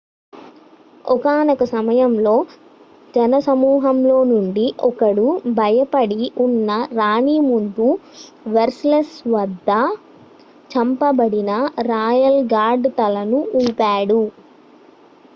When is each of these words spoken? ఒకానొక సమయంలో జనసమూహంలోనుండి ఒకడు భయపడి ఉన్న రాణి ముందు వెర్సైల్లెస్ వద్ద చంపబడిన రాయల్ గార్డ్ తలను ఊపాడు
ఒకానొక 1.05 1.63
సమయంలో 1.71 2.33
జనసమూహంలోనుండి 3.13 4.65
ఒకడు 4.87 5.27
భయపడి 5.59 6.21
ఉన్న 6.45 6.69
రాణి 6.93 7.37
ముందు 7.49 7.87
వెర్సైల్లెస్ 8.55 9.15
వద్ద 9.35 9.69
చంపబడిన 10.69 11.51
రాయల్ 11.91 12.41
గార్డ్ 12.53 12.89
తలను 12.99 13.41
ఊపాడు 13.61 14.21